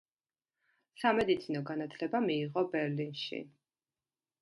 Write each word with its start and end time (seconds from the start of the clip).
სამედიცინო 1.01 1.63
განათლება 1.69 2.25
მიიღო 2.31 2.67
ბერლინში. 2.75 3.47